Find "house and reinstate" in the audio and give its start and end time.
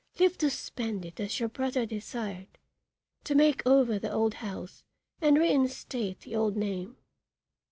4.33-6.21